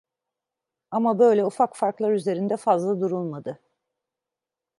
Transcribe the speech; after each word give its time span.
Ama 0.91 1.19
böyle 1.19 1.45
ufak 1.45 1.75
farklar 1.77 2.11
üzerinde 2.11 2.57
fazla 2.57 2.99
durulmadı. 2.99 3.59